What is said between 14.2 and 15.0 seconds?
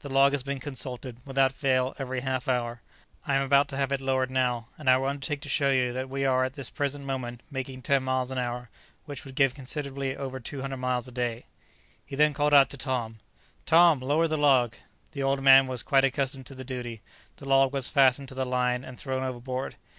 the log!"